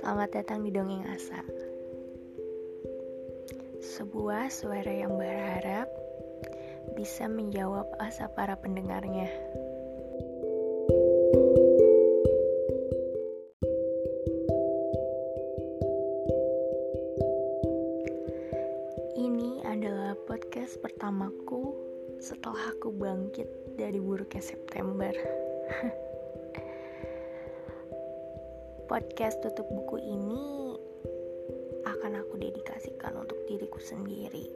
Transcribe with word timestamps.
Selamat 0.00 0.32
datang 0.32 0.64
di 0.64 0.72
Dongeng 0.72 1.04
Asa. 1.12 1.44
Sebuah 3.84 4.48
suara 4.48 4.88
yang 4.88 5.20
berharap 5.20 5.92
bisa 6.96 7.28
menjawab 7.28 7.84
asa 8.00 8.32
para 8.32 8.56
pendengarnya. 8.56 9.28
Ini 19.20 19.68
adalah 19.68 20.16
podcast 20.24 20.80
pertamaku 20.80 21.76
setelah 22.24 22.72
aku 22.72 22.88
bangkit 22.88 23.76
dari 23.76 24.00
buruknya 24.00 24.40
September 24.40 25.12
Podcast 28.90 29.38
tutup 29.38 29.70
buku 29.70 30.02
ini 30.02 30.74
akan 31.86 32.26
aku 32.26 32.42
dedikasikan 32.42 33.22
untuk 33.22 33.38
diriku 33.46 33.78
sendiri. 33.78 34.50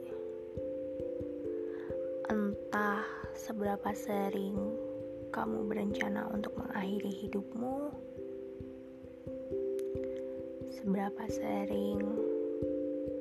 Entah 2.27 3.07
seberapa 3.31 3.95
sering 3.95 4.59
kamu 5.31 5.71
berencana 5.71 6.27
untuk 6.35 6.51
mengakhiri 6.59 7.15
hidupmu, 7.15 7.95
seberapa 10.83 11.23
sering 11.31 12.03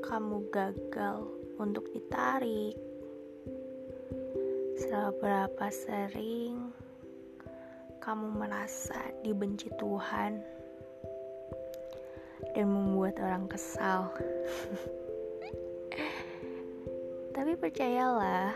kamu 0.03 0.51
gagal 0.51 1.31
untuk 1.63 1.95
ditarik, 1.95 2.75
seberapa 4.83 5.71
sering 5.71 6.75
kamu 8.03 8.27
merasa 8.35 8.99
dibenci 9.23 9.71
Tuhan 9.79 10.64
dan 12.53 12.69
membuat 12.69 13.17
orang 13.25 13.49
kesal. 13.49 14.13
Tapi 17.33 17.57
percayalah, 17.57 18.53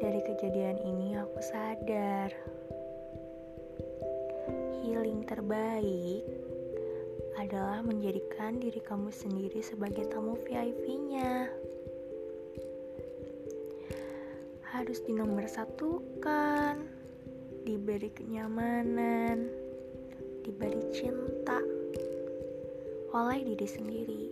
dari 0.00 0.20
kejadian 0.24 0.80
ini 0.80 1.14
aku 1.20 1.38
sadar 1.44 2.32
healing 4.80 5.22
terbaik 5.28 6.24
adalah 7.38 7.84
menjadikan 7.84 8.58
diri 8.58 8.80
kamu 8.80 9.12
sendiri 9.12 9.60
sebagai 9.60 10.08
tamu 10.08 10.34
VIP-nya. 10.44 11.46
Harus 14.70 14.98
dinomor 15.04 15.44
satukan, 15.46 16.80
diberi 17.62 18.10
kenyamanan, 18.10 19.50
diberi 20.42 20.80
cinta 20.90 21.79
oleh 23.10 23.42
diri 23.42 23.66
sendiri. 23.66 24.24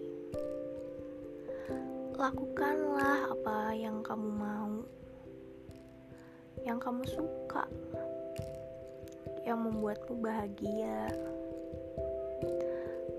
Lakukanlah 2.15 3.35
apa 3.35 3.75
yang 3.75 4.03
kamu 4.07 4.31
mau, 4.31 4.87
yang 6.63 6.79
kamu 6.79 7.03
suka, 7.07 7.67
yang 9.43 9.63
membuatmu 9.67 10.19
bahagia, 10.23 11.11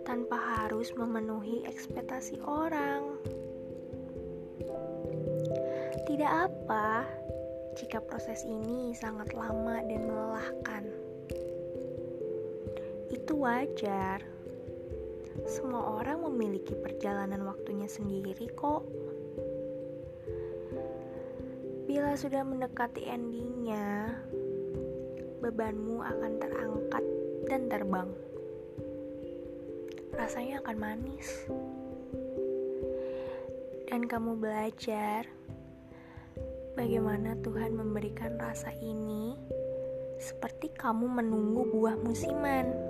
tanpa 0.07 0.35
harus 0.35 0.91
memenuhi 0.95 1.67
ekspektasi 1.67 2.39
orang. 2.43 3.19
Tidak 6.07 6.31
apa 6.31 7.03
jika 7.75 7.99
proses 8.03 8.43
ini 8.47 8.95
sangat 8.95 9.31
lama 9.35 9.79
dan 9.83 10.07
melelahkan. 10.07 10.83
Itu 13.11 13.39
wajar 13.39 14.38
semua 15.45 16.01
orang 16.01 16.25
memiliki 16.27 16.75
perjalanan 16.75 17.45
waktunya 17.47 17.87
sendiri 17.87 18.49
kok. 18.57 18.83
Bila 21.87 22.13
sudah 22.17 22.43
mendekati 22.43 23.07
endingnya, 23.07 24.13
bebanmu 25.39 26.03
akan 26.03 26.31
terangkat 26.41 27.03
dan 27.47 27.61
terbang. 27.71 28.09
Rasanya 30.17 30.59
akan 30.65 30.77
manis. 30.77 31.27
Dan 33.89 34.05
kamu 34.05 34.37
belajar 34.37 35.25
bagaimana 36.77 37.33
Tuhan 37.41 37.73
memberikan 37.73 38.37
rasa 38.37 38.69
ini 38.77 39.33
seperti 40.19 40.69
kamu 40.75 41.09
menunggu 41.09 41.65
buah 41.73 41.97
musiman. 41.97 42.88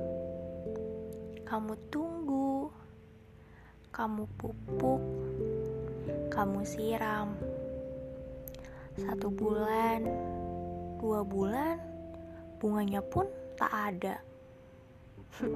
Kamu 1.49 1.73
tunggu 1.89 2.69
kamu 3.89 4.29
pupuk, 4.37 5.01
kamu 6.29 6.61
siram. 6.61 7.33
Satu 8.93 9.33
bulan, 9.33 10.05
dua 11.01 11.25
bulan, 11.25 11.81
bunganya 12.61 13.01
pun 13.01 13.25
tak 13.57 13.73
ada. 13.73 14.21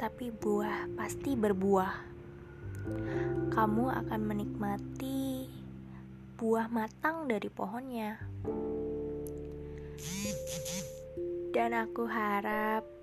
Tapi 0.00 0.26
buah 0.34 0.90
pasti 0.98 1.38
berbuah. 1.38 1.94
Kamu 3.54 3.84
akan 3.94 4.20
menikmati 4.26 5.46
buah 6.34 6.66
matang 6.66 7.30
dari 7.30 7.46
pohonnya. 7.46 8.18
Dan 11.54 11.78
aku 11.78 12.10
harap 12.10 12.97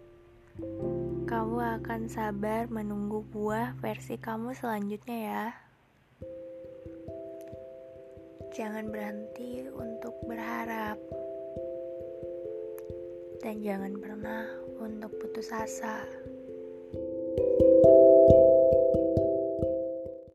kamu 1.27 1.57
akan 1.81 2.07
sabar 2.07 2.71
menunggu 2.71 3.27
buah 3.35 3.75
versi 3.83 4.15
kamu 4.15 4.55
selanjutnya 4.55 5.17
ya. 5.19 5.45
Jangan 8.55 8.87
berhenti 8.87 9.67
untuk 9.67 10.15
berharap. 10.23 10.95
Dan 13.43 13.59
jangan 13.59 13.99
pernah 13.99 14.47
untuk 14.79 15.11
putus 15.19 15.51
asa. 15.51 16.07